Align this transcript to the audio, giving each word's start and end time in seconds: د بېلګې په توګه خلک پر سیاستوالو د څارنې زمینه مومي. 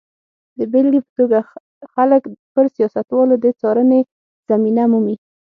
د 0.57 0.59
بېلګې 0.71 1.01
په 1.05 1.11
توګه 1.19 1.39
خلک 1.93 2.21
پر 2.53 2.65
سیاستوالو 2.75 3.35
د 3.43 3.45
څارنې 3.59 3.99
زمینه 4.49 4.83
مومي. 4.91 5.15